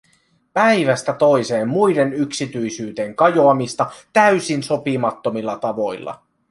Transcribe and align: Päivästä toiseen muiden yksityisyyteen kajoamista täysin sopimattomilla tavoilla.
Päivästä 0.53 1.13
toiseen 1.13 1.67
muiden 1.67 2.13
yksityisyyteen 2.13 3.15
kajoamista 3.15 3.91
täysin 4.13 4.63
sopimattomilla 4.63 5.57
tavoilla. 5.57 6.23